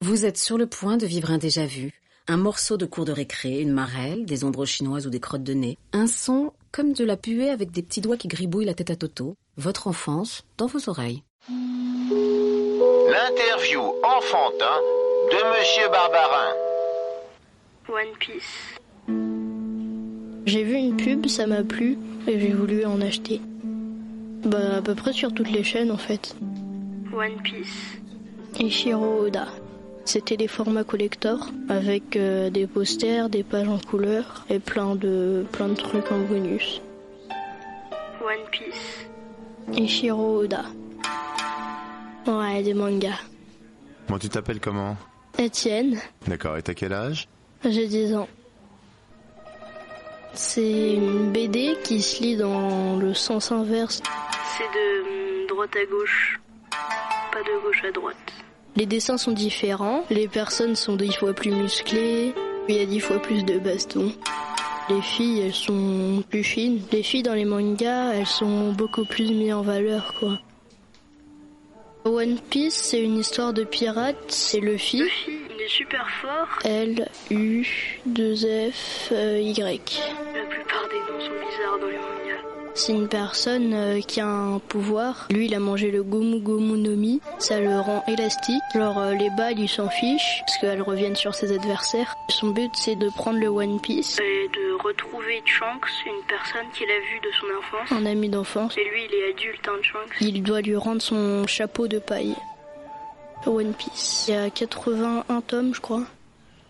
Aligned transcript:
Vous 0.00 0.24
êtes 0.24 0.38
sur 0.38 0.56
le 0.56 0.68
point 0.68 0.96
de 0.96 1.06
vivre 1.06 1.32
un 1.32 1.38
déjà-vu. 1.38 1.92
Un 2.28 2.36
morceau 2.36 2.76
de 2.76 2.86
cours 2.86 3.04
de 3.04 3.10
récré, 3.10 3.60
une 3.60 3.72
marelle, 3.72 4.26
des 4.26 4.44
ombres 4.44 4.64
chinoises 4.64 5.08
ou 5.08 5.10
des 5.10 5.18
crottes 5.18 5.42
de 5.42 5.54
nez. 5.54 5.76
Un 5.92 6.06
son 6.06 6.52
comme 6.70 6.92
de 6.92 7.04
la 7.04 7.16
puée 7.16 7.50
avec 7.50 7.72
des 7.72 7.82
petits 7.82 8.00
doigts 8.00 8.16
qui 8.16 8.28
gribouillent 8.28 8.64
la 8.64 8.74
tête 8.74 8.90
à 8.90 8.96
Toto. 8.96 9.34
Votre 9.56 9.88
enfance 9.88 10.44
dans 10.56 10.66
vos 10.66 10.88
oreilles. 10.88 11.24
L'interview 13.10 13.80
enfantin 14.04 14.78
de 15.32 15.58
Monsieur 15.58 15.88
Barbarin. 15.90 16.52
One 17.88 18.16
Piece. 18.20 18.78
J'ai 20.46 20.62
vu 20.62 20.74
une 20.74 20.96
pub, 20.96 21.26
ça 21.26 21.48
m'a 21.48 21.64
plu 21.64 21.98
et 22.28 22.38
j'ai 22.38 22.52
voulu 22.52 22.84
en 22.84 23.00
acheter. 23.00 23.40
Bah 24.44 24.76
à 24.76 24.80
peu 24.80 24.94
près 24.94 25.12
sur 25.12 25.34
toutes 25.34 25.50
les 25.50 25.64
chaînes 25.64 25.90
en 25.90 25.98
fait. 25.98 26.36
One 27.12 27.42
Piece. 27.42 27.98
Ishiro 28.60 29.24
Oda. 29.24 29.48
C'était 30.08 30.38
des 30.38 30.48
formats 30.48 30.84
collector 30.84 31.50
avec 31.68 32.16
euh, 32.16 32.48
des 32.48 32.66
posters, 32.66 33.28
des 33.28 33.42
pages 33.42 33.68
en 33.68 33.78
couleur 33.78 34.46
et 34.48 34.58
plein 34.58 34.94
de 34.94 35.44
plein 35.52 35.68
de 35.68 35.74
trucs 35.74 36.10
en 36.10 36.20
bonus. 36.20 36.80
One 38.22 38.48
Piece. 38.50 39.06
Ishiro 39.74 40.44
Oda. 40.44 40.64
Ouais, 42.26 42.62
des 42.62 42.72
mangas. 42.72 43.20
Bon, 44.08 44.16
tu 44.16 44.30
t'appelles 44.30 44.60
comment? 44.60 44.96
Etienne, 45.38 45.98
D'accord, 46.26 46.56
et 46.56 46.62
t'as 46.62 46.72
quel 46.72 46.94
âge? 46.94 47.28
J'ai 47.62 47.86
10 47.86 48.14
ans. 48.14 48.28
C'est 50.32 50.94
une 50.94 51.32
BD 51.32 51.76
qui 51.84 52.00
se 52.00 52.22
lit 52.22 52.36
dans 52.38 52.96
le 52.96 53.12
sens 53.12 53.52
inverse. 53.52 54.02
C'est 54.56 54.64
de 54.64 55.48
droite 55.48 55.76
à 55.76 55.84
gauche, 55.84 56.40
pas 57.30 57.42
de 57.42 57.62
gauche 57.62 57.84
à 57.84 57.92
droite. 57.92 58.37
Les 58.78 58.86
dessins 58.86 59.18
sont 59.18 59.32
différents, 59.32 60.04
les 60.08 60.28
personnes 60.28 60.76
sont 60.76 60.94
dix 60.94 61.12
fois 61.12 61.32
plus 61.32 61.50
musclées, 61.50 62.32
il 62.68 62.76
y 62.76 62.80
a 62.80 62.86
dix 62.86 63.00
fois 63.00 63.20
plus 63.20 63.42
de 63.44 63.58
bastons. 63.58 64.12
Les 64.88 65.02
filles, 65.02 65.40
elles 65.40 65.52
sont 65.52 66.22
plus 66.30 66.44
fines. 66.44 66.80
Les 66.92 67.02
filles 67.02 67.24
dans 67.24 67.34
les 67.34 67.44
mangas, 67.44 68.12
elles 68.14 68.24
sont 68.24 68.70
beaucoup 68.72 69.04
plus 69.04 69.32
mises 69.32 69.52
en 69.52 69.62
valeur, 69.62 70.14
quoi. 70.20 70.38
One 72.04 72.38
Piece, 72.50 72.76
c'est 72.76 73.02
une 73.02 73.18
histoire 73.18 73.52
de 73.52 73.64
pirate, 73.64 74.16
c'est 74.28 74.60
Luffy. 74.60 75.02
Luffy, 75.02 75.32
il 75.56 75.60
est 75.60 75.68
super 75.68 76.08
fort. 76.22 76.48
L, 76.64 77.08
U, 77.32 77.66
2 78.06 78.36
F, 78.70 79.08
euh, 79.10 79.40
Y. 79.40 80.00
La 80.34 80.44
plupart 80.44 80.88
des 80.88 81.12
noms 81.12 81.20
sont 81.20 81.32
bizarres 81.32 81.80
dans 81.80 81.86
les 81.88 81.98
mangas. 81.98 82.57
C'est 82.78 82.92
une 82.92 83.08
personne 83.08 83.74
euh, 83.74 84.00
qui 84.00 84.20
a 84.20 84.28
un 84.28 84.60
pouvoir. 84.60 85.26
Lui, 85.30 85.46
il 85.46 85.54
a 85.56 85.58
mangé 85.58 85.90
le 85.90 86.04
Gomu 86.04 86.38
Gomu 86.38 86.78
no 86.78 86.94
Mi. 86.94 87.20
Ça 87.40 87.58
le 87.58 87.80
rend 87.80 88.04
élastique. 88.06 88.62
Alors 88.72 88.98
euh, 88.98 89.14
les 89.14 89.30
balles, 89.30 89.58
il 89.58 89.68
s'en 89.68 89.88
fiche 89.88 90.42
parce 90.46 90.58
qu'elles 90.58 90.82
reviennent 90.82 91.16
sur 91.16 91.34
ses 91.34 91.52
adversaires. 91.52 92.14
Son 92.28 92.50
but, 92.50 92.70
c'est 92.74 92.94
de 92.94 93.08
prendre 93.08 93.40
le 93.40 93.48
One 93.48 93.80
Piece 93.80 94.20
et 94.20 94.48
de 94.56 94.80
retrouver 94.80 95.42
Trunks, 95.58 95.90
une 96.06 96.24
personne 96.28 96.70
qu'il 96.72 96.88
a 96.88 97.00
vue 97.00 97.18
de 97.20 97.30
son 97.32 97.46
enfance. 97.58 97.90
Un 98.00 98.06
ami 98.06 98.28
d'enfance. 98.28 98.78
Et 98.78 98.84
lui, 98.84 99.06
il 99.10 99.14
est 99.16 99.30
adulte, 99.32 99.68
hein, 99.68 99.80
Trunks. 99.82 100.16
Il 100.20 100.42
doit 100.44 100.60
lui 100.60 100.76
rendre 100.76 101.02
son 101.02 101.48
chapeau 101.48 101.88
de 101.88 101.98
paille. 101.98 102.36
One 103.44 103.72
Piece. 103.72 104.26
Il 104.28 104.34
y 104.34 104.36
a 104.36 104.50
81 104.50 105.40
tomes, 105.40 105.74
je 105.74 105.80
crois. 105.80 106.04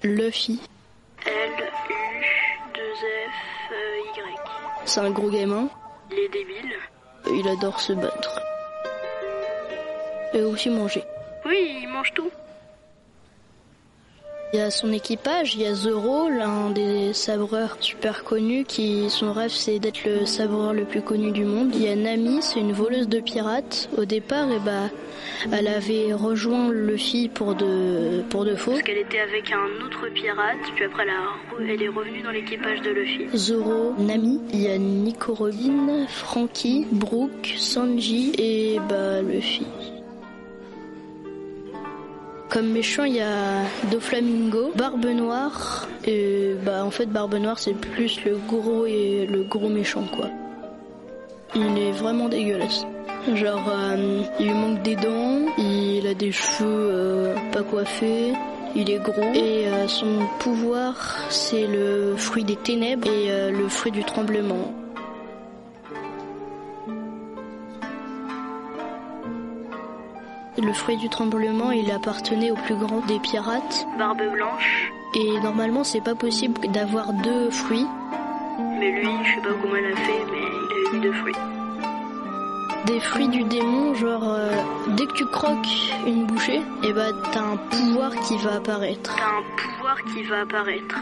Luffy. 0.03 0.59
L, 1.27 1.33
U, 1.91 1.95
2 2.75 2.81
F, 2.81 3.73
euh, 3.73 4.21
Y. 4.23 4.39
C'est 4.87 5.01
un 5.01 5.11
gros 5.11 5.29
gamin. 5.29 5.69
Il 6.11 6.19
est 6.19 6.29
débile. 6.29 6.75
Il 7.31 7.49
adore 7.49 7.81
se 7.81 7.93
battre. 7.93 8.41
Et 10.33 10.43
aussi 10.43 10.71
manger. 10.71 11.05
Oui, 11.45 11.81
il 11.83 11.89
mange 11.89 12.13
tout. 12.15 12.31
Il 14.55 14.59
y 14.59 14.63
a 14.63 14.71
son 14.71 14.91
équipage, 14.95 15.57
il 15.57 15.61
y 15.61 15.67
a 15.67 15.75
Zoro, 15.75 16.31
l'un 16.31 16.71
des 16.71 17.13
sabreurs 17.13 17.77
super 17.81 18.25
connus, 18.25 18.65
qui 18.65 19.11
son 19.11 19.35
rêve 19.35 19.51
c'est 19.51 19.79
d'être 19.79 20.05
le 20.07 20.25
sabreur 20.25 20.73
le 20.73 20.85
plus 20.87 21.03
connu 21.03 21.33
du 21.33 21.45
monde. 21.45 21.71
Il 21.75 21.83
y 21.83 21.89
a 21.89 21.95
Nami, 21.95 22.39
c'est 22.41 22.61
une 22.61 22.73
voleuse 22.73 23.09
de 23.11 23.21
pirates. 23.21 23.91
Au 23.99 24.07
départ, 24.07 24.51
et 24.51 24.59
bah, 24.65 24.89
elle 25.53 25.69
avait 25.69 26.15
rejoint 26.15 26.71
Luffy 26.71 27.29
pour 27.29 27.57
de 27.57 28.23
pour 28.31 28.47
de 28.47 28.55
faux. 28.55 28.71
Parce 28.71 28.85
qu'elle 28.85 28.97
était 28.97 29.21
avec 29.21 29.53
un 29.53 29.85
autre 29.85 30.07
pirate, 30.15 30.57
puis 30.75 30.85
après 30.87 31.03
elle, 31.03 31.11
a 31.11 31.63
re- 31.63 31.71
elle 31.75 31.83
est 31.83 31.89
revenue 31.89 32.23
dans 32.23 32.31
l'équipage 32.31 32.81
de 32.81 32.91
Luffy. 32.91 33.27
Zoro, 33.37 33.93
Nami, 33.99 34.41
il 34.55 34.63
y 34.63 34.69
a 34.69 34.79
Nico 34.79 35.35
Robin, 35.35 36.07
Frankie, 36.09 36.87
Brooke, 36.91 37.53
Sanji 37.59 38.33
et 38.39 38.79
bah 38.89 39.21
Luffy. 39.21 39.67
Comme 42.49 42.69
méchant, 42.69 43.05
il 43.05 43.17
y 43.17 43.21
a 43.21 43.63
Doflamingo, 43.91 44.73
Barbe 44.75 45.05
Noire. 45.05 45.87
Et 46.07 46.55
bah 46.65 46.83
en 46.83 46.91
fait, 46.91 47.07
Barbe 47.07 47.35
Noire, 47.35 47.59
c'est 47.59 47.75
plus 47.75 48.25
le 48.25 48.39
gros 48.49 48.87
et 48.87 49.27
le 49.27 49.43
gros 49.43 49.69
méchant 49.69 50.05
quoi. 50.17 50.31
Il 51.55 51.79
est 51.79 51.93
vraiment 51.93 52.29
dégueulasse. 52.29 52.87
Genre, 53.35 53.69
euh, 53.69 54.23
il 54.41 54.55
manque 54.55 54.83
des 54.83 54.97
dents, 54.97 55.41
il 55.59 56.07
a 56.07 56.15
des 56.15 56.33
cheveux 56.33 56.67
euh, 56.69 57.35
pas 57.53 57.63
coiffés, 57.63 58.33
il 58.75 58.91
est 58.91 58.99
gros 58.99 59.33
et 59.35 59.67
euh, 59.69 59.87
son 59.87 60.27
pouvoir 60.39 61.19
c'est 61.29 61.67
le 61.67 62.15
fruit 62.17 62.45
des 62.45 62.57
ténèbres 62.57 63.09
et 63.09 63.51
le 63.51 63.69
fruit 63.69 63.93
du 63.93 64.05
tremblement. 64.05 64.73
Le 70.69 70.75
fruit 70.75 70.99
du 70.99 71.09
tremblement, 71.09 71.71
il 71.71 71.91
appartenait 71.91 72.51
au 72.51 72.55
plus 72.55 72.75
grand 72.75 73.01
des 73.07 73.19
pirates, 73.21 73.87
Barbe 73.99 74.21
Blanche. 74.31 74.93
Et 75.15 75.41
normalement, 75.41 75.83
c'est 75.83 76.03
pas 76.03 76.15
possible 76.15 76.61
d'avoir 76.69 77.15
deux 77.15 77.51
fruits. 77.51 77.87
Mais 78.79 78.91
lui, 78.91 79.09
je 79.25 79.35
sais 79.35 79.41
pas 79.41 79.55
comment 79.63 79.77
il 79.77 79.87
a 79.87 79.97
fait, 79.97 80.25
mais 80.31 80.43
il 80.93 80.95
a 80.95 80.99
eu 80.99 81.01
deux 81.01 81.13
fruits. 81.15 81.35
Des 82.85 83.01
fruits 83.01 83.29
du 83.29 83.45
démon, 83.45 83.95
genre 83.95 84.25
euh, 84.25 84.53
dès 84.89 85.07
que 85.07 85.15
tu 85.15 85.25
croques 85.29 85.95
une 86.07 86.27
bouchée, 86.27 86.61
et 86.83 86.93
bah 86.93 87.13
t'as 87.33 87.45
un 87.45 87.57
pouvoir 87.57 88.15
qui 88.17 88.37
va 88.37 88.57
apparaître. 88.57 89.17
T'as 89.17 89.39
un 89.39 89.57
pouvoir 89.57 89.97
qui 90.13 90.23
va 90.25 90.41
apparaître. 90.41 90.99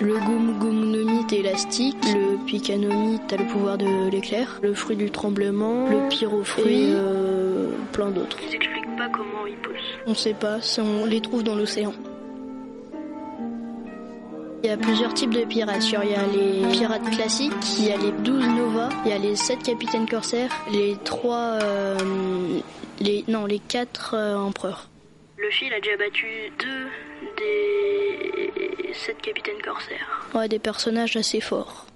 Le 0.00 0.14
no 0.14 1.04
Mi, 1.04 1.26
t'es 1.26 1.36
élastique. 1.36 1.96
Le 2.12 2.44
Pikanomi, 2.44 3.20
t'as 3.28 3.36
le 3.36 3.46
pouvoir 3.46 3.78
de 3.78 4.10
l'éclair. 4.10 4.58
Le 4.62 4.74
fruit 4.74 4.96
du 4.96 5.10
tremblement. 5.10 5.88
Le 5.88 6.08
pyrofruit. 6.08 6.90
Et 6.90 6.94
euh, 6.94 7.70
plein 7.92 8.10
d'autres. 8.10 8.36
Ils 8.48 8.56
expliquent 8.56 8.96
pas 8.96 9.08
comment 9.08 9.46
ils 9.46 9.56
poussent. 9.56 9.98
On 10.06 10.14
sait 10.14 10.34
pas, 10.34 10.58
on 10.78 11.06
les 11.06 11.20
trouve 11.20 11.44
dans 11.44 11.54
l'océan. 11.54 11.94
Il 14.62 14.68
y 14.68 14.70
a 14.70 14.76
plusieurs 14.76 15.12
types 15.14 15.32
de 15.34 15.44
pirates. 15.44 15.84
Il 15.86 15.92
y 15.92 16.14
a 16.14 16.26
les 16.26 16.72
pirates 16.72 17.10
classiques, 17.10 17.52
il 17.78 17.86
y 17.86 17.92
a 17.92 17.96
les 17.96 18.12
12 18.12 18.48
Nova, 18.48 18.88
il 19.04 19.10
y 19.10 19.14
a 19.14 19.18
les 19.18 19.36
7 19.36 19.62
capitaines 19.62 20.08
corsaires, 20.08 20.50
les 20.72 20.96
3... 21.04 21.58
les, 23.00 23.24
non, 23.28 23.44
les 23.44 23.58
4 23.58 24.16
empereurs. 24.38 24.88
Luffy, 25.36 25.66
il 25.66 25.74
a 25.74 25.80
déjà 25.80 25.96
battu 25.98 26.26
deux 26.58 26.86
des 27.36 28.73
7 28.94 29.20
capitaines 29.20 29.62
corsaires. 29.62 30.28
Ouais, 30.34 30.48
des 30.48 30.58
personnages 30.58 31.16
assez 31.16 31.40
forts. 31.40 31.86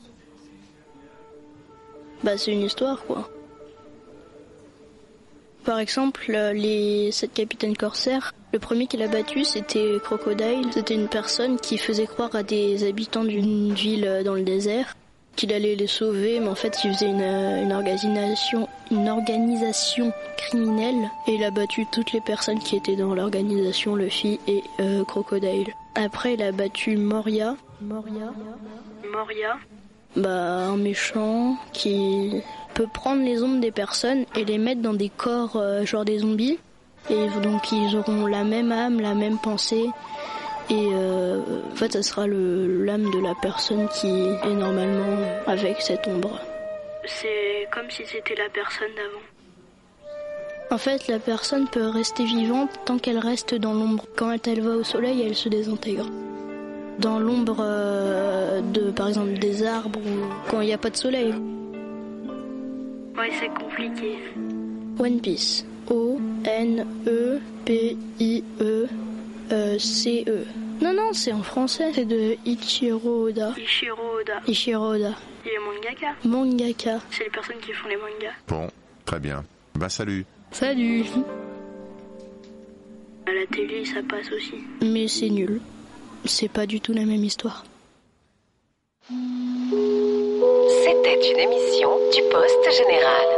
Bah, 2.24 2.36
c'est 2.36 2.52
une 2.52 2.62
histoire, 2.62 3.04
quoi. 3.04 3.28
Par 5.68 5.78
exemple, 5.78 6.24
euh, 6.30 6.54
les 6.54 7.12
sept 7.12 7.32
capitaines 7.34 7.76
corsaires, 7.76 8.32
le 8.54 8.58
premier 8.58 8.86
qu'il 8.86 9.02
a 9.02 9.06
battu, 9.06 9.44
c'était 9.44 9.98
Crocodile. 10.02 10.66
C'était 10.72 10.94
une 10.94 11.08
personne 11.08 11.60
qui 11.60 11.76
faisait 11.76 12.06
croire 12.06 12.34
à 12.34 12.42
des 12.42 12.88
habitants 12.88 13.24
d'une 13.24 13.74
ville 13.74 14.06
euh, 14.06 14.22
dans 14.22 14.32
le 14.32 14.42
désert 14.42 14.94
qu'il 15.36 15.52
allait 15.52 15.76
les 15.76 15.86
sauver, 15.86 16.40
mais 16.40 16.48
en 16.48 16.54
fait, 16.54 16.78
il 16.82 16.94
faisait 16.94 17.10
une, 17.10 17.20
euh, 17.20 17.62
une 17.62 17.72
organisation, 17.72 18.66
une 18.90 19.10
organisation 19.10 20.10
criminelle 20.38 21.10
et 21.26 21.34
il 21.34 21.44
a 21.44 21.50
battu 21.50 21.84
toutes 21.92 22.12
les 22.12 22.22
personnes 22.22 22.60
qui 22.60 22.74
étaient 22.74 22.96
dans 22.96 23.14
l'organisation, 23.14 23.94
Luffy 23.94 24.40
et 24.48 24.62
Crocodile. 25.06 25.74
Après, 25.98 26.34
il 26.34 26.42
a 26.44 26.52
battu 26.52 26.96
Moria. 26.96 27.56
Moria. 27.80 28.32
Moria. 29.12 29.56
Bah, 30.14 30.68
un 30.68 30.76
méchant 30.76 31.56
qui 31.72 32.40
peut 32.74 32.86
prendre 32.94 33.24
les 33.24 33.42
ombres 33.42 33.60
des 33.60 33.72
personnes 33.72 34.24
et 34.36 34.44
les 34.44 34.58
mettre 34.58 34.80
dans 34.80 34.94
des 34.94 35.08
corps 35.08 35.56
euh, 35.56 35.84
genre 35.84 36.04
des 36.04 36.18
zombies. 36.18 36.60
Et 37.10 37.26
donc 37.42 37.72
ils 37.72 37.96
auront 37.96 38.26
la 38.26 38.44
même 38.44 38.70
âme, 38.70 39.00
la 39.00 39.14
même 39.14 39.38
pensée. 39.38 39.90
Et 40.70 40.88
euh, 40.92 41.40
en 41.72 41.74
fait, 41.74 41.92
ça 41.92 42.02
sera 42.04 42.28
l'âme 42.28 43.10
de 43.10 43.20
la 43.20 43.34
personne 43.42 43.88
qui 43.88 44.06
est 44.06 44.54
normalement 44.54 45.18
avec 45.48 45.82
cette 45.82 46.06
ombre. 46.06 46.38
C'est 47.06 47.66
comme 47.72 47.90
si 47.90 48.06
c'était 48.06 48.36
la 48.36 48.48
personne 48.50 48.94
d'avant. 48.94 49.24
En 50.70 50.76
fait, 50.76 51.08
la 51.08 51.18
personne 51.18 51.66
peut 51.66 51.86
rester 51.88 52.24
vivante 52.24 52.68
tant 52.84 52.98
qu'elle 52.98 53.18
reste 53.18 53.54
dans 53.54 53.72
l'ombre. 53.72 54.04
Quand 54.16 54.46
elle 54.46 54.60
va 54.60 54.76
au 54.76 54.84
soleil, 54.84 55.22
elle 55.22 55.34
se 55.34 55.48
désintègre. 55.48 56.06
Dans 56.98 57.18
l'ombre 57.18 57.56
euh, 57.60 58.60
de, 58.60 58.90
par 58.90 59.08
exemple, 59.08 59.32
des 59.38 59.64
arbres 59.64 60.00
ou 60.00 60.26
quand 60.50 60.60
il 60.60 60.66
n'y 60.66 60.74
a 60.74 60.78
pas 60.78 60.90
de 60.90 60.96
soleil. 60.96 61.32
Ouais, 63.16 63.30
c'est 63.40 63.48
compliqué. 63.48 64.18
One 64.98 65.20
Piece. 65.20 65.64
O-N-E-P-I-E-C-E. 65.88 66.86
Non, 70.82 70.92
non, 70.92 71.12
c'est 71.12 71.32
en 71.32 71.42
français. 71.42 71.92
C'est 71.94 72.04
de 72.04 72.36
Ichiro 72.44 73.28
Oda. 73.28 73.54
Ichiro 73.56 74.18
Oda. 74.20 74.42
Ichiro 74.46 74.92
Oda. 74.94 75.14
Il 75.46 75.50
est 75.50 75.58
mangaka. 75.58 76.14
Mangaka. 76.24 77.00
C'est 77.10 77.24
les 77.24 77.30
personnes 77.30 77.56
qui 77.62 77.72
font 77.72 77.88
les 77.88 77.96
mangas. 77.96 78.34
Bon, 78.46 78.68
très 79.06 79.18
bien. 79.18 79.44
Bah 79.74 79.88
salut. 79.88 80.26
Salut. 80.50 81.04
À 83.26 83.32
la 83.32 83.46
télé, 83.46 83.84
ça 83.84 84.00
passe 84.08 84.30
aussi. 84.32 84.54
Mais 84.82 85.06
c'est 85.08 85.28
nul. 85.28 85.60
C'est 86.24 86.48
pas 86.48 86.66
du 86.66 86.80
tout 86.80 86.92
la 86.92 87.04
même 87.04 87.22
histoire. 87.24 87.64
C'était 89.08 89.14
une 91.32 91.38
émission 91.38 91.90
du 92.12 92.22
Poste 92.30 92.70
Général. 92.76 93.37